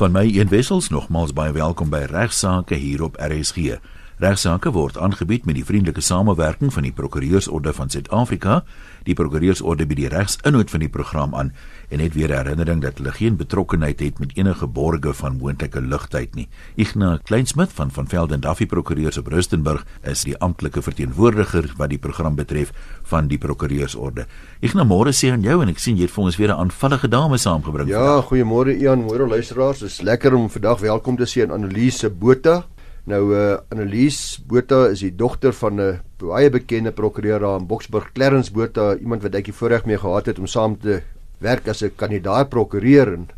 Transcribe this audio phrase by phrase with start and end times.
[0.00, 3.76] Van my een wessels nogmaals baie welkom by Regsake hier op RSG.
[4.20, 8.58] Regsake word aangebied met die vriendelike samewerking van die Prokureursorde van Suid-Afrika,
[9.06, 11.52] die Prokureursorde bied die regsinhoud van die program aan
[11.88, 16.36] en net weer herinnering dat hulle geen betrokkeheid het met enige borge van moontlike lugtyd
[16.36, 16.44] nie.
[16.76, 21.98] Ignas Kleinsmith van van Velden Duffy Prokureurs op Rustenburg is die amptelike verteenwoordiger wat die
[21.98, 22.74] program betref
[23.08, 24.26] van die Prokureursorde.
[24.60, 27.08] Ignas, môre sê aan jou en ek sien jy het vir ons weer 'n aanvallige
[27.08, 27.88] dame saamgebring.
[27.88, 29.80] Ja, goeiemôre Ian, môre luisteraars.
[29.82, 32.66] Is lekker om vandag welkom te sê aan Annelise Botha.
[33.08, 38.12] Nou uh Annelies Botha is die dogter van 'n baie bekende prokureur daar in Boksburg,
[38.12, 41.02] Clarence Botha, iemand wat ek die voorreg mee gehad het om saam te
[41.38, 43.28] werk as 'n kandidaat prokureur en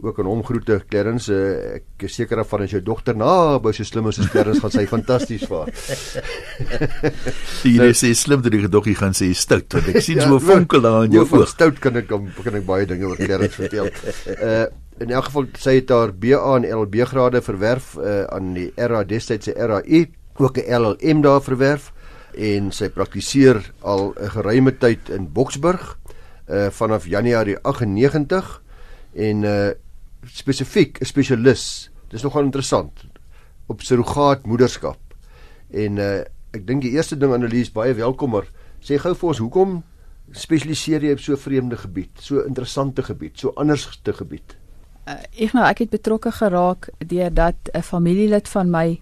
[0.00, 1.32] ook aan hom groete Clarence.
[1.32, 4.70] Uh, ek is seker van as jou dogter na by so slim as Clarence gaan
[4.70, 5.72] sy fantasties vaar.
[7.64, 10.36] Jy nou, sê slim dat die gedoggie gaan sê stout want ek sien ja, so
[10.36, 11.48] 'n vonkel daar in jou oog.
[11.48, 13.88] Stout kan ek kan ek baie dinge oor Clarence vertel.
[14.36, 14.66] Uh
[14.98, 19.02] in elk geval sy het haar BA en LLB grade verwerf uh, aan die RA
[19.04, 21.92] destydse RAI ook 'n LLM daar verwerf.
[22.34, 25.98] En sy praktiseer al 'n geruime tyd in Boksburg
[26.48, 28.62] uh vanaf Januarie 98
[29.14, 29.70] en uh
[30.24, 33.04] spesifiek 'n spesialis dis nogal interessant
[33.66, 34.98] op surrogaat moederskap.
[35.70, 38.48] En uh ek dink die eerste ding analise baie welkomer
[38.80, 39.82] sê gou vir ons hoekom
[40.32, 44.56] spesialiseer jy op so 'n vreemde gebied so interessante gebied so anderste gebied
[45.06, 49.00] uh, ek nou ek het betrokke geraak deurdat 'n familielid van my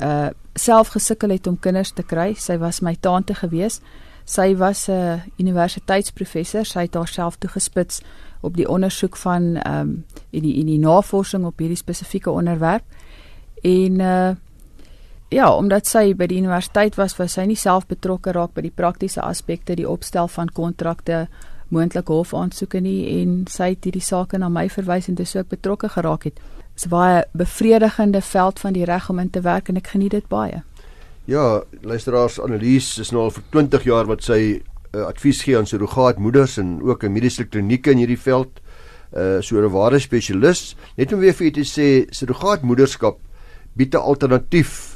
[0.00, 2.34] uh self gesukkel het om kinders te kry.
[2.34, 3.80] Sy was my tante gewees.
[4.24, 6.64] Sy was 'n uh, universiteitsprofessor.
[6.64, 8.00] Sy het haarself toegespits
[8.40, 12.84] op die ondersoek van ehm um, in die in die navorsing op hierdie spesifieke onderwerp.
[13.62, 14.34] En uh
[15.28, 18.74] ja, omdat sy by die universiteit was, was sy nie self betrokke raak by die
[18.74, 21.26] praktiese aspekte, die opstel van kontrakte,
[21.68, 25.88] moontlike hofaansoeke nie en sy het hierdie saak na my verwys en dis ook betrokke
[25.88, 26.34] geraak het.
[26.74, 30.10] Dit is baie bevredigende veld van die reg om in te werk en ek geniet
[30.10, 30.62] dit baie.
[31.26, 34.40] Ja, luisteraars, Annelies is nou al vir 20 jaar wat sy
[34.94, 38.60] uh, advies gee aan surrogaatmoeders en ook 'n mediese klinieke in hierdie veld.
[39.16, 40.76] Uh so 'n ware spesialis.
[40.96, 43.18] Net om weer vir u te sê, surrogaatmoederskap
[43.74, 44.95] bied 'n alternatief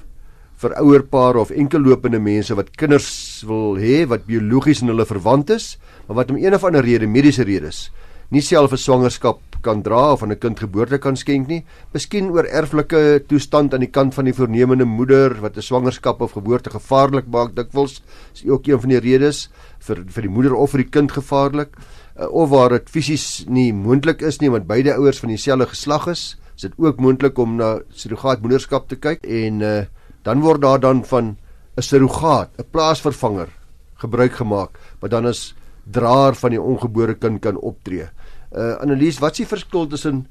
[0.61, 5.77] vir ouerpare of enkellopende mense wat kinders wil hê wat biologies aan hulle verwant is
[6.07, 7.91] maar wat om een of ander rede, mediese redes,
[8.31, 12.31] nie self 'n swangerskap kan dra of aan 'n kind geboorte kan skenk nie, miskien
[12.31, 16.71] oor erflike toestand aan die kant van die voornemende moeder wat 'n swangerskap of geboorte
[16.71, 18.03] gevaarlik maak, dikwels
[18.35, 21.77] is ook een van die redes vir vir die moeder of vir die kind gevaarlik,
[22.19, 26.07] uh, of waar dit fisies nie moontlik is nie want beide ouers van dieselfde geslag
[26.09, 29.85] is, is dit ook moontlik om na surrogaatmoederskap te kyk en uh,
[30.23, 31.37] dan word daar dan van
[31.77, 33.49] 'n surrogaat, 'n plaasvervanger
[33.95, 35.55] gebruik gemaak, wat dan is
[35.91, 38.09] draer van die ongebore kind kan optree.
[38.53, 40.27] Uh Annelies, wat is die verskil tussen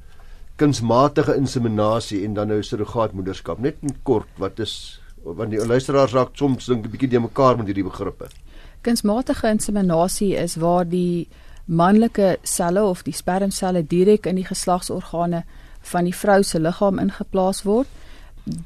[0.56, 3.60] kunsmatige inseminasie en dan nou surrogaatmoederskap?
[3.60, 7.58] Net in kort, wat is want die luisteraars raak soms dink 'n bietjie de mekaar
[7.58, 8.28] met hierdie begrippe.
[8.82, 11.28] Kunsmatige inseminasie is waar die
[11.66, 15.44] manlike selle of die spermselle direk in die geslagsorgane
[15.82, 17.88] van die vrou se liggaam ingeplaas word.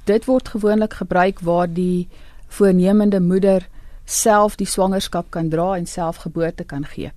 [0.04, 2.08] Dit word gewoonlik gebruik waar die
[2.48, 3.68] voornemende moeder
[4.06, 7.12] self die swangerskap kan dra en self geboorte kan gee.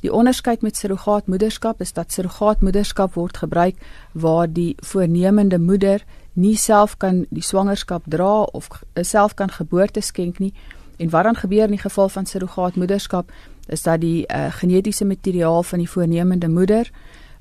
[0.00, 3.76] Die onderskeid met surrogaatmoederskap is dat surrogaatmoederskap word gebruik
[4.12, 10.38] waar die voornemende moeder nie self kan die swangerskap dra of self kan geboorte skenk
[10.38, 10.54] nie.
[10.96, 13.32] En wat dan gebeur in die geval van surrogaatmoederskap
[13.66, 16.90] is dat die uh, genetiese materiaal van die voornemende moeder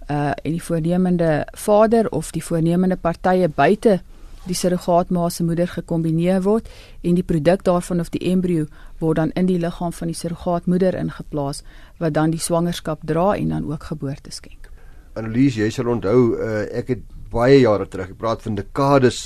[0.10, 4.02] uh en die voornemende vader of die voornemende partye buite
[4.50, 6.70] die surrogaatma se moeder gekombineer word
[7.06, 8.66] en die produk daarvan of die embrio
[9.00, 11.64] word dan in die liggaam van die surrogaatmoeder ingeplaas
[12.02, 14.70] wat dan die swangerskap dra en dan ook geboorte skenk.
[15.18, 19.20] Annelies, jy sal onthou uh, ek het baie jare terug, ek praat van dekades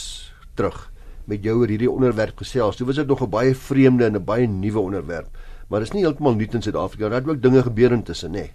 [0.58, 0.90] terug
[1.30, 2.76] met jou oor hierdie onderwerp gesels.
[2.76, 5.30] Toe was dit nog 'n baie vreemde en 'n baie nuwe onderwerp,
[5.70, 7.10] maar dit is nie heeltemal nuut in Suid-Afrika.
[7.10, 8.34] Daar het ook dinge gebeur intussen, nê.
[8.34, 8.52] Nee.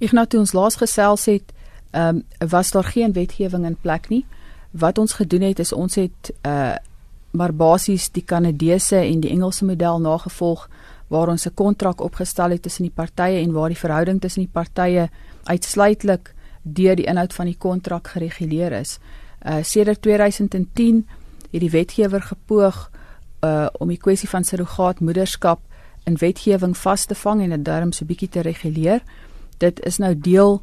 [0.00, 1.52] Ek nou toe ons laas gesels het,
[1.92, 4.24] ehm um, was daar geen wetgewing in plek nie
[4.78, 6.74] wat ons gedoen het is ons het uh
[7.36, 10.68] maar basies die Kanadese en die Engelse model nagevolg
[11.12, 14.52] waar ons 'n kontrak opgestel het tussen die partye en waar die verhouding tussen die
[14.52, 15.10] partye
[15.44, 18.98] uitsluitlik deur die inhoud van die kontrak gereguleer is.
[19.46, 21.06] Uh sedert 2010
[21.50, 22.90] het die wetgewer gepoog
[23.40, 25.60] uh om die kwessie van surrogaat moederskap
[26.04, 29.02] in wetgewing vas te vang en dit darm so bietjie te reguleer.
[29.58, 30.62] Dit is nou deel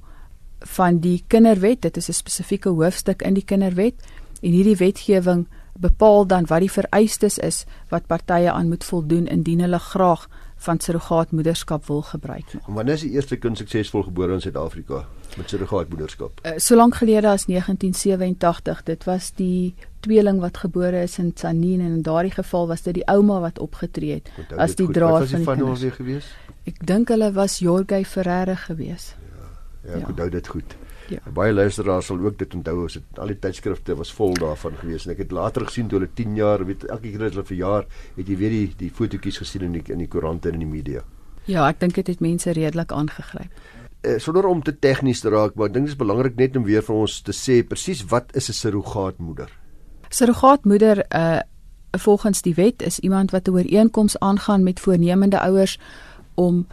[0.63, 1.81] van die kinderwet.
[1.81, 3.95] Dit is 'n spesifieke hoofstuk in die kinderwet
[4.42, 5.48] en hierdie wetgewing
[5.80, 10.27] bepaal dan wat die vereistes is wat partye aan moet voldoen indien hulle graag
[10.63, 12.68] van surrogaatmoederskap wil gebruik maak.
[12.68, 15.06] Wanneer is die eerste kind suksesvol gebore in Suid-Afrika
[15.38, 16.39] met surrogaatmoederskap?
[16.45, 21.81] Uh, so lank gelede as 1987, dit was die tweeling wat gebore is in Tsanin
[21.81, 25.27] en in daardie geval was dit die ouma wat opgetree het as die draer van
[25.27, 25.81] die die van kinders.
[25.81, 26.31] weer gewees?
[26.63, 29.13] Ek dink hulle was Jorge Ferreira gewees.
[29.83, 30.07] Ja, ek Ja.
[30.07, 30.75] onthou dit goed.
[31.09, 31.19] Ja.
[31.33, 35.06] Baie luisteraars sal ook dit onthou as dit al die tydskrifte was vol daarvan gewees
[35.06, 37.85] en ek het later gesien toe hulle 10 jaar, weet elke keer as hulle verjaar,
[38.15, 40.71] het jy weer die die fotootjies gesien in die in die koerante en in die
[40.77, 41.01] media.
[41.45, 43.51] Ja, ek dink dit het mense redelik aangegryp.
[44.03, 46.63] Eh, sonder om te tegnies te raak, maar ek dink dit is belangrik net om
[46.63, 49.50] weer vir ons te sê presies wat is 'n surrogaatmoeder?
[50.09, 51.39] Surrogaatmoeder uh
[51.97, 55.80] volgens die wet is iemand wat 'n ooreenkoms aangaan met voornemende ouers
[56.35, 56.68] om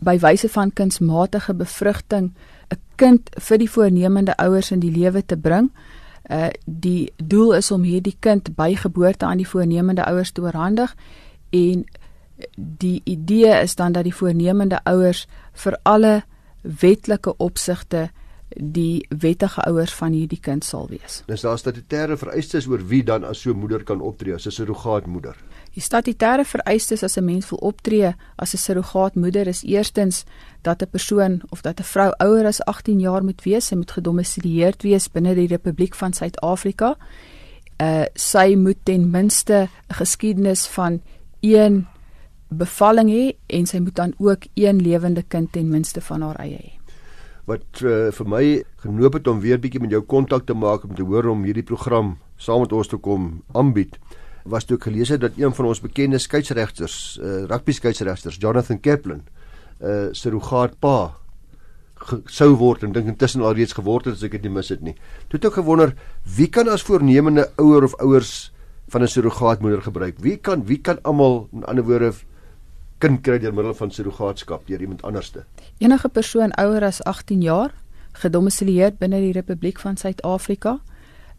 [0.00, 2.32] by wyse van kunsmatige bevrugting
[2.70, 5.70] 'n kind vir die voornemende ouers in die lewe te bring.
[6.30, 10.94] Uh die doel is om hierdie kind by geboorte aan die voornemende ouers te oorhandig
[11.50, 11.84] en
[12.56, 16.22] die idee is dan dat die voornemende ouers vir alle
[16.62, 18.10] wetlike opsigte
[18.56, 21.22] die wettige ouers van hierdie kind sal wees.
[21.26, 25.36] Dis daar statutêre vereistes oor wie dan as so moeder kan optree as 'n surrogaatmoeder.
[25.70, 30.24] Die statutêre vereistes as 'n mens wil optree as 'n surrogaatmoeder is eerstens
[30.62, 33.90] dat 'n persoon of dat 'n vrou ouer as 18 jaar moet wees, sy moet
[33.90, 36.96] gedomisileerd wees binne die Republiek van Suid-Afrika.
[37.80, 41.00] Uh sy moet ten minste 'n geskiedenis van
[41.40, 41.86] een
[42.48, 46.56] bevalling hê en sy moet dan ook een lewende kind ten minste van haar eie
[46.56, 46.72] hê.
[47.44, 50.94] Wat uh, vir my genoop het om weer bietjie met jou kontak te maak om
[50.94, 53.98] te hoor om hierdie program saam met ons te kom aanbied
[54.50, 58.80] was toe ek gelees het dat een van ons bekende skeieregters, uh, rugby skeieregters, Jonathan
[58.80, 59.22] Kaplan,
[59.80, 61.12] uh, surrogaatpa
[62.00, 64.68] ge- sou word en dink intussen al reeds geword het as ek dit nie mis
[64.72, 64.94] het nie.
[65.28, 65.94] Toe het ek gewonder
[66.36, 68.52] wie kan as voornemende ouer of ouers
[68.90, 70.18] van 'n surrogaatmoeder gebruik?
[70.18, 72.12] Wie kan wie kan almal in ander woorde
[72.98, 75.44] kind kry deur middel van surrogaatskap deur iemand anderste?
[75.78, 77.70] Enige persoon ouer as 18 jaar,
[78.12, 80.80] gedomisileerd binne die Republiek van Suid-Afrika.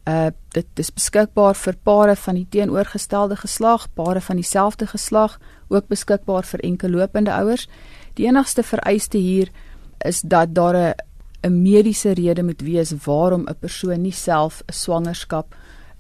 [0.06, 5.88] Uh dit is beskikbaar vir pare van die teenoorgestelde geslag, pare van dieselfde geslag, ook
[5.88, 7.68] beskikbaar vir enkellopende ouers.
[8.14, 9.52] Die enigste vereiste hier
[10.06, 10.94] is dat daar 'n
[11.44, 15.56] 'n mediese rede moet wees waarom 'n persoon nie self 'n swangerskap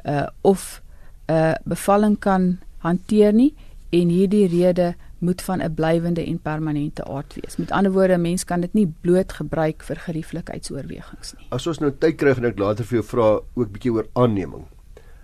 [0.05, 0.81] uh of
[1.27, 3.55] 'n bevalling kan hanteer nie
[3.89, 7.57] en hierdie rede moet van 'n blywende en permanente aard wees.
[7.57, 11.47] Met ander woorde, 'n mens kan dit nie bloot gebruik vir gerieflikheidsoorwegings nie.
[11.49, 14.65] As ons nou tyd kry gaan ek later vir jou vra ook bietjie oor aanneming.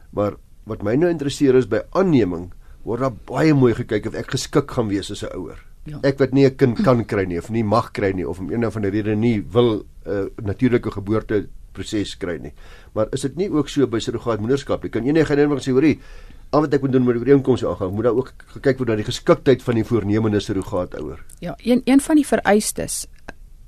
[0.10, 0.34] Maar
[0.64, 2.52] wat my nou interesseer is by aanneming
[2.84, 5.60] word daar baie mooi gekyk of ek geskik gaan wees as 'n ouer.
[5.88, 6.00] Ja.
[6.04, 8.52] Ek wat nie 'n kind kan kry nie of nie mag kry nie of om
[8.52, 12.54] een of ander rede nie wil 'n uh, natuurlike geboorte proses kry nie.
[12.94, 14.84] Maar is dit nie ook so by surrogaatmoederskap?
[14.84, 16.00] Jy kan enige ding wat sê hoorie,
[16.50, 18.96] al wat ek moet doen met die ooreenkomste aangaan, moet daar ook gekyk word na
[18.96, 21.24] die geskiktheid van die voornemende surrogaatouer.
[21.40, 23.06] Ja, een een van die vereistes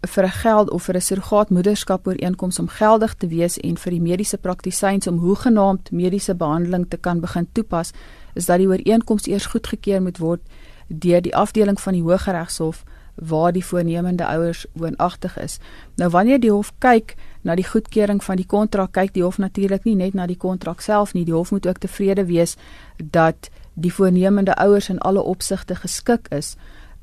[0.07, 4.01] vir 'n geld of vir 'n surrogaatmoederskap ooreenkoms om geldig te wees en vir die
[4.01, 7.91] mediese praktisyns om hoegenaamd mediese behandeling te kan begin toepas,
[8.33, 10.41] is dat die ooreenkoms eers goedgekeur moet word
[10.87, 12.83] deur die afdeling van die Hooggeregshof
[13.15, 15.59] waar die voornemende ouers woonagtig is.
[15.95, 19.85] Nou wanneer die hof kyk na die goedkeuring van die kontrak, kyk die hof natuurlik
[19.87, 22.55] nie net na die kontrak self nie, die hof moet ook tevrede wees
[22.97, 23.49] dat
[23.79, 26.55] die voornemende ouers in alle opsigte geskik is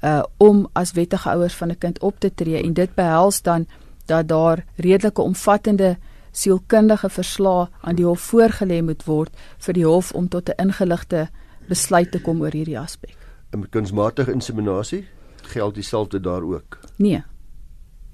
[0.04, 3.66] uh om as wettige ouers van 'n kind op te tree en dit behels dan
[4.06, 5.96] dat daar redelike omvattende
[6.32, 11.28] sielkundige verslae aan die hof voorgelê moet word vir die hof om tot 'n ingeligte
[11.68, 13.16] besluit te kom oor hierdie aspek.
[13.50, 15.08] En met kunsmatige inseminasie
[15.42, 16.78] geld dieselfde daar ook.
[16.96, 17.22] Nee,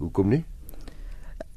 [0.03, 0.45] Hoekom nie?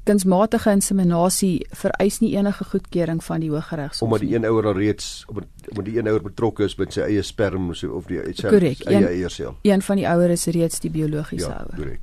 [0.06, 4.02] Kunsmatige inseminasie vereis nie enige goedkeuring van die Hooggeregshof.
[4.06, 4.36] omdat die nie.
[4.38, 7.72] een ouer al reeds omdat, omdat die een ouer betrokke is met sy eie sperm
[7.74, 9.56] so, of die sy Korrek, eie een- eiersel.
[9.62, 11.76] een van die ouers is reeds die biologiese Ja, ouer.
[11.76, 12.00] korrek.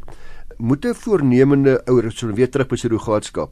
[0.58, 3.52] Moet 'n voornemende ouer so weer terug by surrogaatskap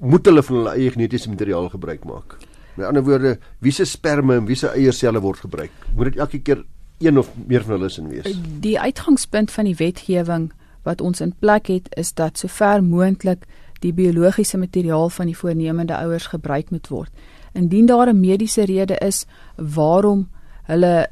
[0.00, 2.36] moet hulle van hulle eie genetiese materiaal gebruik maak.
[2.76, 5.70] Met ander woorde, wie se sperme en wie se eierselle word gebruik?
[5.94, 6.64] Moet dit elke keer
[6.98, 8.38] een of meer van hulle sin wees?
[8.60, 10.52] Die uitgangspunt van die wetgewing
[10.86, 13.44] wat ons in plek het is dat sover moontlik
[13.82, 17.10] die biologiese materiaal van die voornemende ouers gebruik moet word.
[17.52, 19.26] Indien daar 'n mediese rede is
[19.56, 20.28] waarom
[20.62, 21.08] hulle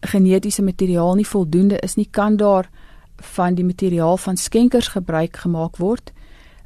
[0.00, 2.70] genetiese materiaal nie voldoende is nie, kan daar
[3.16, 6.12] van die materiaal van skenkers gebruik gemaak word.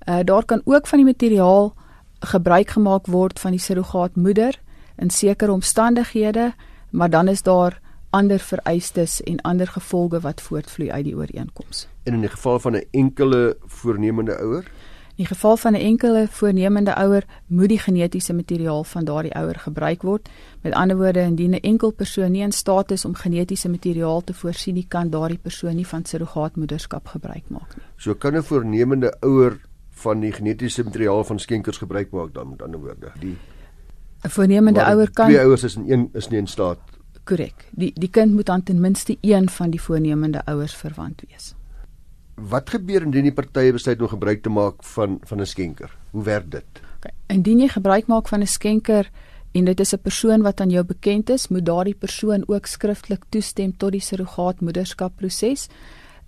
[0.09, 1.75] Uh daar kan ook van die materiaal
[2.21, 4.61] gebruik gemaak word van die surrogaatmoeder
[4.97, 6.53] in sekere omstandighede,
[6.91, 11.92] maar dan is daar ander vereistes en ander gevolge wat voortvloei uit die ooreenkoms.
[12.03, 14.71] En in die geval van 'n enkele voornemende ouer,
[15.13, 19.59] In die geval van 'n enkele voornemende ouer, moet die genetiese materiaal van daardie ouer
[19.59, 20.29] gebruik word.
[20.61, 24.35] Met ander woorde, indien 'n enkel persoon nie in staat is om genetiese materiaal te
[24.35, 27.85] voorsien nie, kan daardie persoon nie van surrogaatmoederskap gebruik maak nie.
[27.97, 32.63] So kan 'n voornemende ouer van die genetiese materiaal van skenkers gebruik maak dan met
[32.63, 33.13] ander woorde.
[33.19, 33.37] Die
[34.25, 36.79] 'n voornemende ouer kan twee ouers is in een is nie in staat.
[37.25, 37.69] Korrek.
[37.71, 41.55] Die die kind moet aan ten minste een van die voornemende ouers verwant wees.
[42.35, 45.91] Wat gebeur indien die partye besluit om gebruik te maak van van 'n skenker?
[46.11, 46.81] Hoe werk dit?
[46.97, 47.13] Okay.
[47.27, 49.11] Indien jy gebruik maak van 'n skenker
[49.53, 53.25] en dit is 'n persoon wat aan jou bekend is, moet daardie persoon ook skriftelik
[53.29, 55.69] toestem tot die surrogaatmoederskapproses.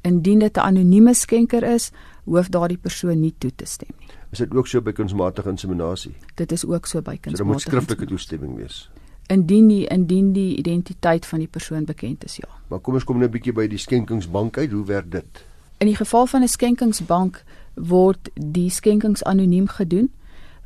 [0.03, 1.91] Indien dit 'n anonieme skenker is,
[2.25, 4.09] hoef daardie persoon nie toe te stem nie.
[4.31, 6.15] Is dit ook so by kunsmatige inseminasie?
[6.35, 7.37] Dit is ook so by kunsmatige.
[7.37, 8.91] So, moet skriftelike toestemming wees.
[9.27, 12.49] Indien die indien die identiteit van die persoon bekend is, ja.
[12.69, 14.71] Maar kom ons kom nou 'n bietjie by die skenkingsbank uit.
[14.71, 15.45] Hoe werk dit?
[15.79, 20.13] In die geval van 'n skenkingsbank word die skenkings anoniem gedoen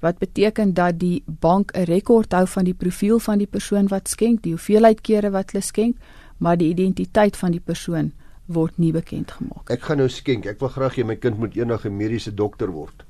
[0.00, 4.08] wat beteken dat die bank 'n rekord hou van die profiel van die persoon wat
[4.08, 5.96] skenk, die hoeveelheid kere wat hulle skenk,
[6.36, 8.12] maar die identiteit van die persoon
[8.46, 9.70] word nie bekend gemaak.
[9.70, 10.46] Ek gaan nou skenk.
[10.46, 13.04] Ek wil graag hê my kind moet eendag 'n mediese dokter word.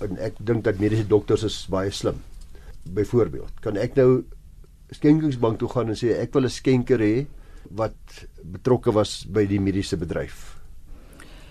[0.00, 2.22] En ek dink dat mediese dokters is baie slim.
[2.84, 4.24] Byvoorbeeld, kan ek nou
[4.90, 7.26] skenkingsbank toe gaan en sê ek wil 'n skenker hê
[7.70, 10.59] wat betrokke was by die mediese bedryf?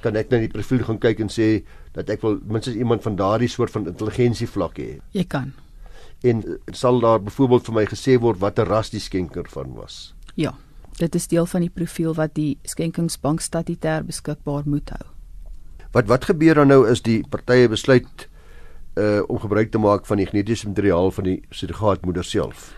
[0.04, 1.50] Kan ek nou die profiel gaan kyk en sê
[1.96, 5.00] dat ek wil minstens iemand van daardie soort van intelligensie vlak hê.
[5.16, 5.52] Jy kan.
[6.24, 6.44] En
[6.76, 10.14] sal daar byvoorbeeld vir my gesê word watter ras die skenker van was?
[10.36, 10.56] Ja.
[11.00, 15.06] Dit is deel van die profiel wat die skenkingsbank statutêr beskikbaar moet hou.
[15.96, 18.28] Wat wat gebeur dan nou is die partye besluit
[19.00, 22.74] uh om gebruik te maak van die genetiese materiaal van die surrogaatmoeder self.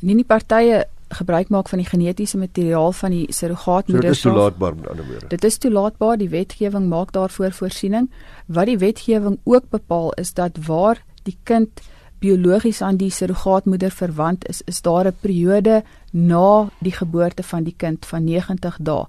[0.00, 4.02] Nie die partye gebruik maak van die genetiese materiaal van die surrogaatmoeder.
[4.02, 5.28] So dit is toelaatbaar met ander woorde.
[5.28, 8.10] Dit is toelaatbaar, die wetgewing maak daarvoor voorsiening.
[8.46, 11.80] Wat die wetgewing ook bepaal is dat waar die kind
[12.18, 17.74] biologies aan die surrogaatmoeder verwant is, is daar 'n periode na die geboorte van die
[17.76, 19.06] kind van 90 dae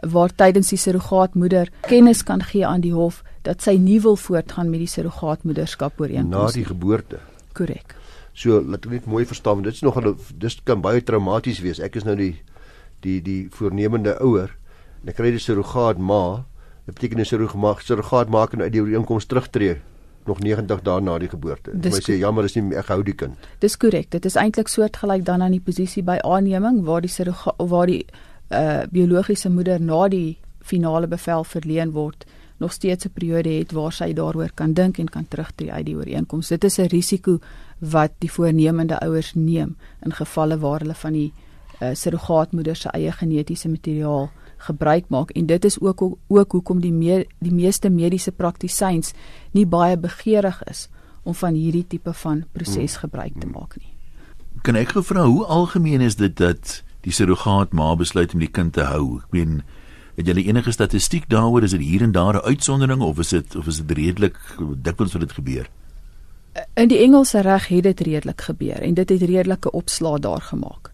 [0.00, 4.70] waar tydens die surrogaatmoeder kennis kan gee aan die hof dat sy nie wil voortgaan
[4.70, 7.18] met die surrogaatmoederskap ooreenkoms na die geboorte.
[7.52, 7.96] Korrek.
[8.32, 11.80] So laat ek net mooi verstaan want dit is nogal dis kan baie traumaties wees.
[11.80, 12.34] Ek is nou die
[13.04, 14.54] die die voornemende ouer
[15.02, 16.44] en ek kry die surrogaat ma.
[16.86, 19.80] Dit beteken die surrogaat surrogaat maak en uit die ooreenkoms terugtreë
[20.26, 21.72] nog 90 dae na die geboorte.
[21.74, 23.48] Dis my sê jammer is nie ek hou die kind.
[23.60, 24.08] Dis korrek.
[24.14, 28.04] Dit is eintlik soortgelyk dan aan die posisie by aanneming waar die surrogaat waar die
[28.52, 32.26] uh biologiese moeder na die finale bevel verleen word
[32.62, 35.96] nog steeds 'n periode het waar sy daaroor kan dink en kan terugtreë uit die
[35.96, 36.48] ooreenkoms.
[36.48, 37.38] Dit is 'n risiko
[37.78, 41.32] wat die voornemende ouers neem in gevalle waar hulle van die
[41.82, 46.92] uh, surrogaatmoeder se eie genetiese materiaal gebruik maak en dit is ook ook hoekom die
[46.92, 49.12] me die meeste mediese praktisyns
[49.50, 50.88] nie baie begeerig is
[51.22, 53.90] om van hierdie tipe van proses gebruik te maak nie.
[54.62, 58.72] Kan ek gevra hoe algemeen is dit dat die surrogaat ma besluit om die kind
[58.72, 59.18] te hou?
[59.18, 59.62] Ek meen
[60.14, 63.56] Het jy enige statistiek daaroor is dit hier en daar 'n uitsondering of is dit
[63.56, 64.36] of is dit redelik
[64.82, 65.70] dikwels wat dit gebeur?
[66.74, 70.90] In die Engelse reg het dit redelik gebeur en dit het redelike opslaa daar gemaak.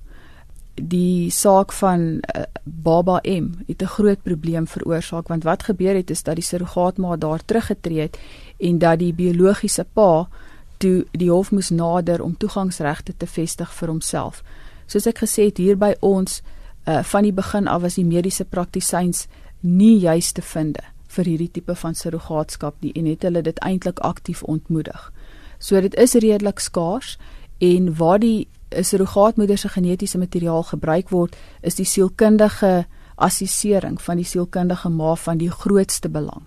[0.74, 6.10] Die saak van uh, Baba M het 'n groot probleem veroorsaak want wat gebeur het
[6.10, 8.18] is dat die surrogaatma daar teruggetree het
[8.56, 10.28] en dat die biologiese pa
[10.76, 14.42] toe die hof moes nader om toegangsregte te vestig vir homself.
[14.86, 16.42] Soos ek gesê het hier by ons
[16.88, 19.26] uh, van die begin af was die mediese praktisyns
[19.60, 20.78] nie juis te vind
[21.08, 25.10] vir hierdie tipe van surrogaatskap nie en het hulle dit eintlik aktief ontmoedig.
[25.58, 27.16] So dit is redelik skaars
[27.64, 34.28] en waar die surrogaatmoeder se genetiese materiaal gebruik word, is die sielkundige assessering van die
[34.28, 36.44] sielkundige ma van die grootste belang.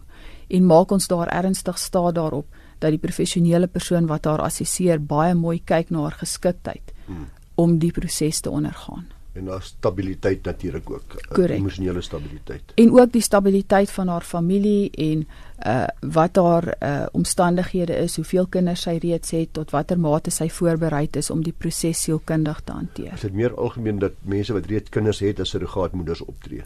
[0.48, 2.46] En maak ons daar ernstig staat daarop
[2.80, 7.28] dat die professionele persoon wat haar assesseer baie mooi kyk na haar geskiktheid hmm.
[7.56, 12.62] om die proses te ondergaan en haar stabiliteit natuurlik ook uh, emosionele stabiliteit.
[12.76, 15.28] En ook die stabiliteit van haar familie en
[15.68, 20.50] uh wat haar uh omstandighede is hoeveel kinders sy reeds het tot watter mate sy
[20.50, 23.14] voorberei is om die proses sielkundig te hanteer.
[23.14, 26.66] Is dit meer algemeen dat mense wat reeds kinders het as surrogaatmoeders optree?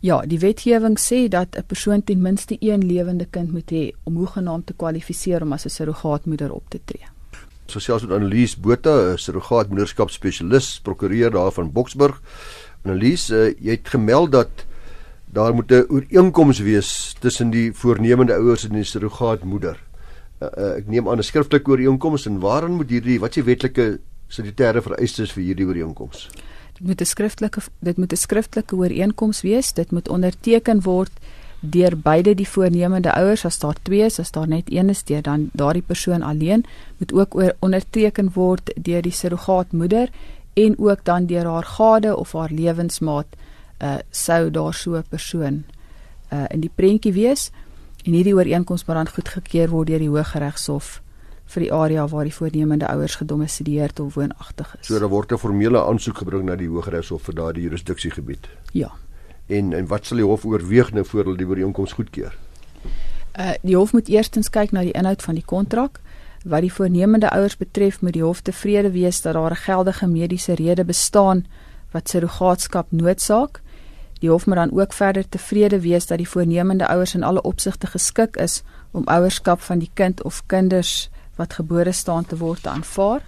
[0.00, 4.16] Ja, die wetgewing sê dat 'n persoon ten minste een lewende kind moet hê om
[4.16, 7.17] hoegenaamd te kwalifiseer om as 'n surrogaatmoeder op te tree
[7.70, 12.20] sosiaal met Annelies Botha, 'n surrogaatmoederskap spesialis, prokureur daar van Boksburg.
[12.84, 14.66] Annelies, uh, jy het gemeld dat
[15.32, 19.76] daar moet 'n ooreenkoms wees tussen die voornemende ouers en die surrogaatmoeder.
[20.40, 23.98] Uh, uh, ek neem aan 'n skriftelike ooreenkoms en waaraan moet hierdie wat die wetlike
[24.28, 26.28] statutêre vereistes vir hierdie ooreenkoms?
[26.78, 29.72] Dit moet 'n skriftelike dit moet 'n skriftelike ooreenkoms wees.
[29.72, 31.12] Dit moet onderteken word
[31.60, 35.22] deur beide die voornemende ouers as daar twee is, as daar net een is, deur
[35.22, 36.64] dan daardie persoon alleen
[36.98, 40.08] moet ook onderteken word deur die surrogaatmoeder
[40.54, 43.26] en ook dan deur haar gade of haar lewensmaat
[43.78, 45.64] uh sou daar so 'n persoon
[46.32, 47.50] uh in die prentjie wees
[48.04, 51.02] en hierdie ooreenkoms moet dan goedgekeur word deur die Hooggeregshof
[51.46, 54.86] vir die area waar die voornemende ouers gedomisileer of woonagtig is.
[54.86, 58.48] So daar word 'n formele aansoek gebring na die Hooggeregshof vir daardie jurisdiksiegebied.
[58.72, 58.90] Ja.
[59.48, 62.36] En en wat sal die hof oorweeg nou voor hulle die ooreenkoms goedkeur?
[63.38, 66.00] Uh die hof moet eerstens kyk na die inhoud van die kontrak.
[66.44, 70.54] Wat die voornemende ouers betref, moet die hof tevrede wees dat daar 'n geldige mediese
[70.54, 71.46] rede bestaan
[71.90, 73.60] wat surrogaatskap noodsaak.
[74.20, 77.86] Die hof moet dan ook verder tevrede wees dat die voornemende ouers in alle opsigte
[77.86, 82.68] geskik is om ouerskap van die kind of kinders wat gebore staan te word te
[82.68, 83.22] aanvaar.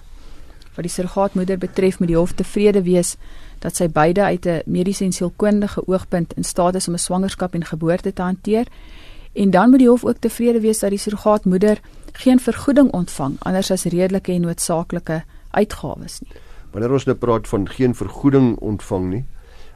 [0.75, 3.17] Wat die surrogaatmoeder betref, moet die hof tevrede wees
[3.61, 7.55] dat sy beide uit 'n mediese en sielkundige oogpunt in staat is om 'n swangerskap
[7.55, 8.67] en geboorte te hanteer.
[9.33, 11.81] En dan moet die hof ook tevrede wees dat die surrogaatmoeder
[12.12, 16.33] geen vergoeding ontvang anders as redelike en noodsaaklike uitgawes nie.
[16.71, 19.25] Wanneer ons nou praat van geen vergoeding ontvang nie,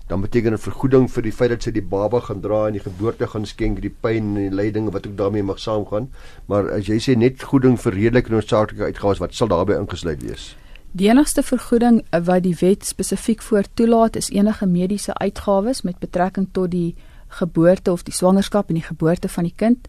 [0.07, 2.83] dan beteken dit vergoeding vir die feit dat sy die baba gaan dra en die
[2.85, 6.11] geboorte gaan skenk, die pyn en die lyding wat ook daarmee mag saamgaan.
[6.47, 10.23] Maar as jy sê net vergoeding vir redelike en noodsaaklike uitgawes, wat sal daarbey ingesluit
[10.23, 10.53] wees?
[10.95, 16.47] Die enigste vergoeding wat die wet spesifiek voor toelaat is enige mediese uitgawes met betrekking
[16.53, 16.95] tot die
[17.35, 19.89] geboorte of die swangerskap en die geboorte van die kind.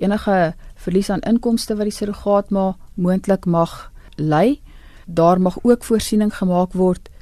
[0.00, 3.74] Enige verlies aan inkomste wat die surrogaat ma moontlik mag
[4.16, 4.62] ly.
[5.04, 7.12] Daar mag ook voorsiening gemaak word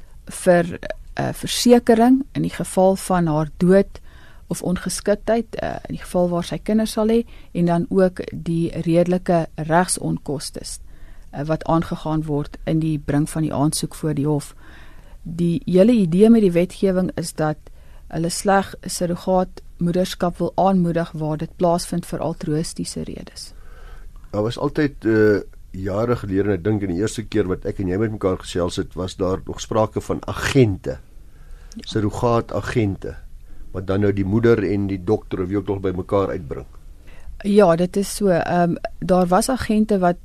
[0.45, 0.79] vir 'n
[1.19, 3.99] uh, versekering in die geval van haar dood
[4.47, 8.71] of ongeskiktheid uh, in die geval waar sy kinders sal hê en dan ook die
[8.71, 10.63] redelike regsonkoste
[11.45, 14.55] wat aangegaan word in die bring van die aansoek voor die hof.
[15.23, 17.57] Die hele idee met die wetgewing is dat
[18.07, 23.51] hulle sleg surrogaat moederskap wil aanmoedig waar dit plaasvind vir altruïstiese redes.
[24.31, 25.41] Daar was altyd uh
[25.75, 28.77] jare gelede, ek dink in die eerste keer wat ek en jy met mekaar gesels
[28.79, 30.99] het, was daar nog sprake van agente.
[31.75, 31.83] Ja.
[31.91, 33.17] Surrogaat agente
[33.75, 36.67] wat dan nou die moeder en die dokter of wie ook al by mekaar uitbring.
[37.43, 38.31] Ja, dit is so.
[38.31, 40.15] Ehm um, daar was agente wat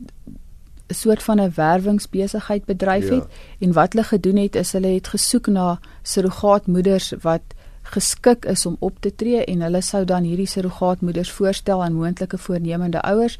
[0.90, 3.14] 'n soort van 'n werwingsbesigheid bedryf ja.
[3.14, 3.26] het
[3.58, 7.42] en wat hulle gedoen het is hulle het gesoek na surrogaatmoeders wat
[7.82, 12.38] geskik is om op te tree en hulle sou dan hierdie surrogaatmoeders voorstel aan moontlike
[12.38, 13.38] voornemende ouers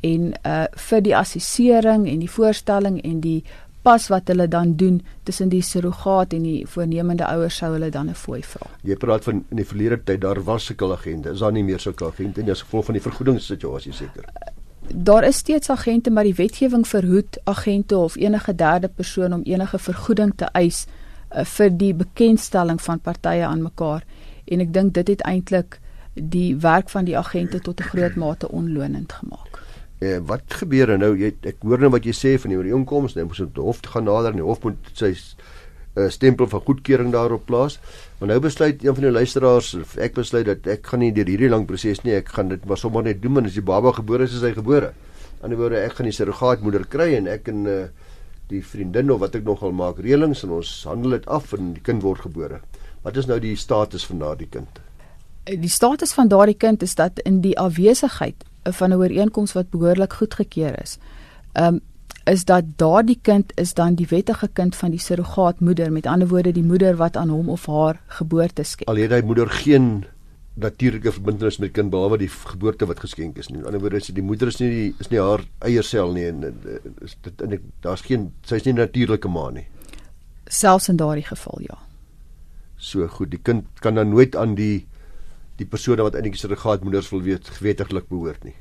[0.00, 3.44] en uh vir die assessering en die voorstelling en die
[3.82, 8.08] pas wat hulle dan doen tussen die surrogaat en die voornemende ouers sou hulle dan
[8.08, 8.66] 'n fooi vra.
[8.82, 11.30] Jy praat van in die verlede tyd daar was sulke agente.
[11.30, 14.24] Is daar nie meer sulke agente nie as gevolg van die vergoedingssituasie seker?
[14.94, 19.78] Daar is steeds agente maar die wetgewing verhoed agente of enige derde persoon om enige
[19.78, 24.04] vergoeding te eis uh, vir die bekendstelling van partye aan mekaar
[24.44, 25.78] en ek dink dit het eintlik
[26.14, 29.62] die werk van die agente tot 'n groot mate onlonend gemaak.
[29.98, 33.28] Eh wat gebeur nou jy ek hoor nou wat jy sê van die ooreenkomste nou
[33.28, 35.14] moet die hof gaan nader en die hof moet sy
[35.96, 37.78] 'n stempel van goedkeuring daarop plaas.
[38.18, 41.48] Maar nou besluit een van die luisteraars ek besluit dat ek gaan nie deur hierdie
[41.48, 44.22] lang proses nie, ek gaan dit maar sommer net doen wanneer as die baba gebore
[44.22, 44.92] is, is hy gebore.
[45.40, 47.88] Aan die ander woorde, ek gaan die surrogaatmoeder kry en ek en uh,
[48.48, 51.82] die vriendin of wat ek nogal maak reëlings en ons handel dit af en die
[51.82, 52.60] kind word gebore.
[53.02, 54.80] Wat is nou die status van daardie kind?
[55.44, 60.12] Die status van daardie kind is dat in die afwesigheid van 'n ooreenkoms wat behoorlik
[60.12, 60.98] goedgekeur is.
[61.54, 61.80] Um
[62.24, 66.52] is dat daardie kind is dan die wettige kind van die surrogaatmoeder met ander woorde
[66.52, 68.88] die moeder wat aan hom of haar geboorte skenk.
[68.88, 70.04] Al het hy moeder geen
[70.60, 73.60] natuurlike verbintenis met kind behalwe die geboorte wat geskenk is nie.
[73.60, 76.26] In ander woorde is die moeder is nie die, is nie haar eie sel nie
[76.28, 76.44] en
[77.00, 79.66] is dit en daar's geen sy's nie natuurlike ma nie.
[80.50, 81.78] Selfs in daardie geval ja.
[82.76, 84.86] So goed, die kind kan dan nooit aan die
[85.60, 88.56] die persone wat eintlik surrogaatmoeders wil weet gewetiglik behoort nie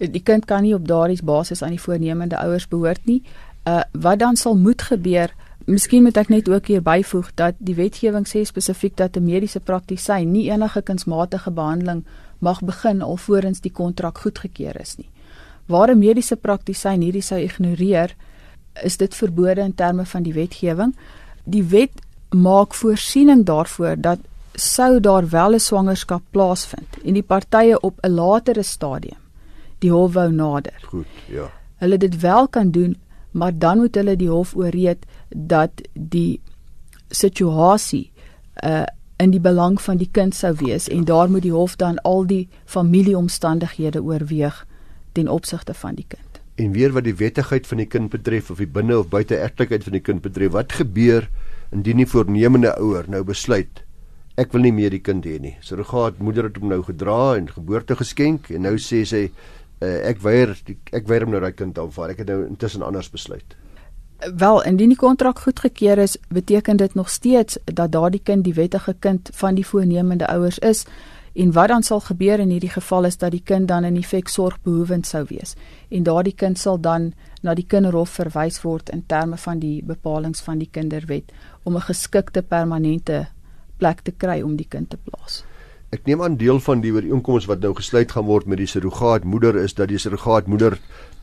[0.00, 3.22] die kind kan nie op daardie basis aan die voornemende ouers behoort nie.
[3.68, 5.34] Uh wat dan sal moet gebeur?
[5.66, 9.60] Miskien moet ek net ook hier byvoeg dat die wetgewing sê spesifiek dat 'n mediese
[9.60, 12.04] praktisyn nie enige kunsmatige behandeling
[12.38, 15.08] mag begin alvorens die kontrak goedgekeur is nie.
[15.66, 18.14] Waar 'n mediese praktisyn hierdie sou ignoreer,
[18.82, 20.96] is dit verbode in terme van die wetgewing.
[21.44, 21.92] Die wet
[22.30, 24.18] maak voorsiening daarvoor dat
[24.54, 29.19] sou daar wel 'n swangerskap plaasvind en die partye op 'n latere stadium
[29.84, 30.76] die hof wou nader.
[30.88, 31.50] Goed, ja.
[31.80, 32.96] Hulle dit wel kan doen,
[33.30, 36.40] maar dan moet hulle die hof ooreed dat die
[37.08, 38.10] situasie
[38.64, 38.86] uh
[39.20, 42.22] in die belang van die kind sou wees en daar moet die hof dan al
[42.26, 44.62] die familieomstandighede oorweeg
[45.12, 46.40] ten opsigte van die kind.
[46.54, 49.84] En weer wat die wettigheid van die kind betref of die binne of buite erklikheid
[49.84, 51.28] van die kind betref, wat gebeur
[51.68, 53.84] indien die voornemende ouer nou besluit
[54.40, 55.56] ek wil nie meer die kind hê nie.
[55.64, 59.26] Surrogaat moeder het hom nou gedra en geboorte geskenk en nou sê sy
[59.80, 60.54] uh, ek weier
[60.92, 62.14] ek weier om nou daai kind te aanvaar.
[62.14, 63.56] Ek het nou intussen anders besluit.
[64.36, 68.94] Wel, indien die kontrak goedgekeur is, beteken dit nog steeds dat daardie kind die wettige
[68.98, 70.84] kind van die voornemende ouers is.
[71.32, 74.28] En wat dan sal gebeur in hierdie geval is dat die kind dan in effek
[74.28, 75.54] sorgbehoevend sou wees
[75.88, 77.12] en daardie kind sal dan
[77.42, 81.86] na die kinderhof verwys word in terme van die bepalinge van die kinderwet om 'n
[81.86, 83.28] geskikte permanente
[83.78, 85.44] plek te kry om die kind te plaas.
[85.90, 89.56] Ek neem aan deel van die ooreenkoms wat nou gesluit gaan word met die surrogaatmoeder
[89.58, 90.76] is dat die surrogaatmoeder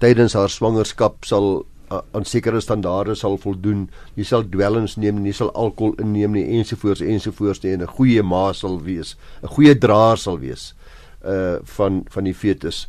[0.03, 3.85] tydens haar swangerskap sal aan sekere standaarde sal voldoen.
[4.19, 8.23] Jy sal dwelms neem, jy sal alkohol inneem nie ensovoorts ensovoorts nie en 'n goeie
[8.23, 10.73] ma sal wees, 'n goeie draer sal wees
[11.23, 12.87] uh van van die fetus.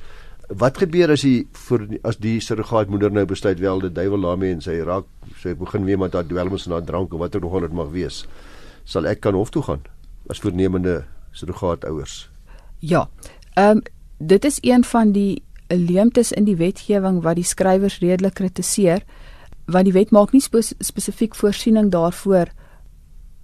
[0.49, 4.61] Wat gebeur as die vir as die surrogaatmoeder nou besluit wel die duiwel daarmee en
[4.61, 5.07] sy raak
[5.43, 7.91] sy begin weer met haar dwelms en haar drank of wat ook nog dit mag
[7.91, 8.27] wees.
[8.85, 9.83] Sal ek kan hof toe gaan
[10.29, 11.05] as voornemende
[11.39, 12.27] surrogaatouers?
[12.79, 13.09] Ja.
[13.55, 13.83] Ehm um,
[14.19, 19.05] dit is een van die leemtes in die wetgewing wat die skrywers redelik kritiseer
[19.69, 22.51] want die wet maak nie spe spesifiek voorsiening daarvoor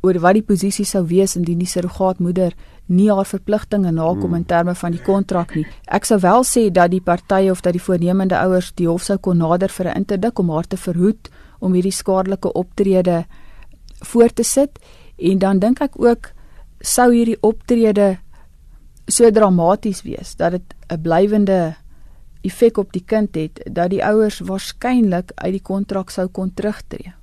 [0.05, 2.57] oor wat die posisie sou wees indien die surrogaatmoeder
[2.93, 4.41] nie haar verpligtinge nakom hmm.
[4.41, 5.65] in terme van die kontrak nie.
[5.89, 9.17] Ek sou wel sê dat die partye of dat die voornemende ouers die hof sou
[9.17, 11.31] kon nader vir 'n interdik om haar te verhoed
[11.61, 13.25] om hierdie skadelike optrede
[14.05, 14.79] voort te sit
[15.17, 16.34] en dan dink ek ook
[16.81, 18.19] sou hierdie optrede
[19.07, 21.77] so dramaties wees dat dit 'n blywende
[22.45, 27.15] effek op die kind het dat die ouers waarskynlik uit die kontrak sou kon terugtreë.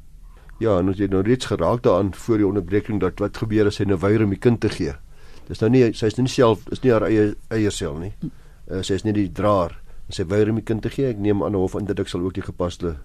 [0.62, 3.80] Ja, en ons het nou reeds geraak daaraan voor die onderbreking dat wat gebeur as
[3.82, 4.94] hy nou weier om die kind te gee.
[5.48, 8.14] Dis nou nie sy is nie self is nie haar eie eie sel nie.
[8.70, 9.74] Uh, sy is nie die draer.
[10.10, 11.10] Sy weier om die kind te gee.
[11.10, 12.96] Ek neem aan hof inderdik sal ook die gepaste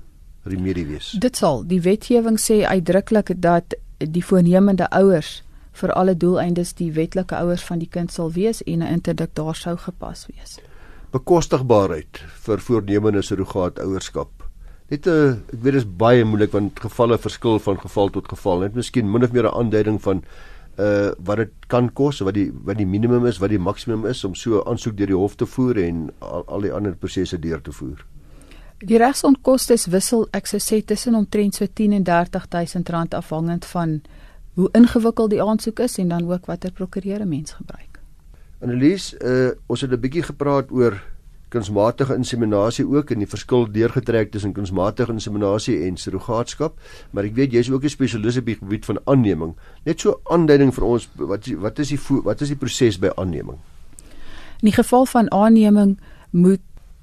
[0.44, 1.14] remedie wees.
[1.20, 5.40] Dit sal die wetgewing sê uitdruklik dat die voornemende ouers
[5.80, 9.54] vir alle doeleindes die wetlike ouers van die kind sal wees en 'n interdik daar
[9.54, 10.58] sou gepas wees
[11.16, 14.30] bekostigbaarheid vir voornemende surrogaat ouerskap.
[14.90, 18.28] Net 'n uh, ek weet dit is baie moeilik want gevalle verskil van geval tot
[18.28, 18.60] geval.
[18.60, 20.22] Net miskien min of meer 'n aanduiding van
[20.78, 24.24] uh wat dit kan kos, wat die wat die minimum is, wat die maksimum is
[24.24, 27.38] om so 'n aansoek deur die hof te voer en al, al die ander prosesse
[27.38, 28.04] deur te voer.
[28.78, 34.02] Die regsonkoste wissel ek sou sê tussen omtrent so 10 en 30000 rand afhangend van
[34.56, 38.00] hoe ingewikkeld die aansoek is en dan ook watter prokureur 'n mens gebruik.
[38.60, 41.02] Annelies, uh, ons het 'n bietjie gepraat oor
[41.48, 46.74] kunsmatige inseminasie ook en die verskil deurgetrek tussen kunsmatige inseminasie en surrogaatskap,
[47.10, 49.54] maar ek weet jy's ook 'n spesialis op die gebied van aanneming.
[49.84, 53.58] Net so aanduiding vir ons wat wat is die wat is die proses by aanneming?
[54.60, 55.98] In die geval van aanneming
[56.30, 56.60] moet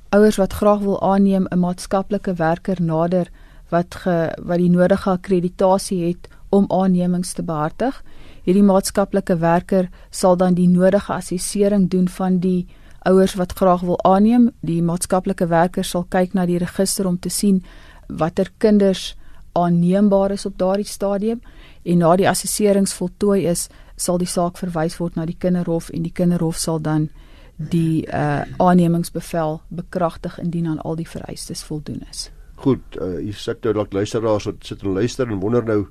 [0.10, 3.30] ouers wat graag wil aanneem 'n maatskaplike werker nader
[3.70, 8.04] wat ge, wat die nodige akkreditasie het om aannemings te behartig
[8.44, 12.68] hierdie maatskaplike werker sal dan die nodige assessering doen van die
[13.08, 14.52] ouers wat graag wil aanneem.
[14.62, 17.64] Die maatskaplike werker sal kyk na die register om te sien
[18.08, 19.14] watter kinders
[19.54, 21.42] aanneembaar is op daardie stadium
[21.84, 26.04] en na die assesserings voltooi is, sal die saak verwys word na die kinderhof en
[26.04, 27.10] die kinderhof sal dan
[27.58, 32.32] die uh aannemingsbevel bekragtig indien aan al die vereistes voldoen is.
[32.56, 35.86] Goed, uh hier sit nou dalk luisteraars wat sit en luister en wonder nou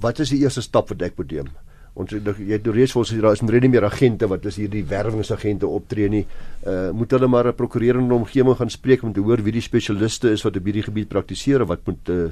[0.00, 1.48] wat is die eerste stap wat ek moet neem?
[1.92, 6.08] ons jy het reeds volgens daar is nie meer agente wat is hierdie werwingsagente optree
[6.08, 6.24] nie.
[6.64, 10.30] Uh moet hulle maar 'n 'n omgewing gaan spreek om te hoor wie die spesialiste
[10.30, 12.30] is wat op hierdie gebied praktiseer of wat moet 'n uh,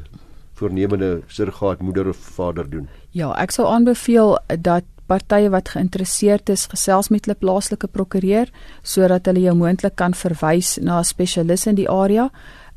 [0.55, 2.89] voornemende surrogaat moeder of vader doen.
[3.11, 8.49] Ja, ek sou aanbeveel dat partye wat geïnteresseerd is gesels met hulle plaaslike prokureur
[8.83, 12.31] sodat hulle jou moontlik kan verwys na 'n spesialis in die area.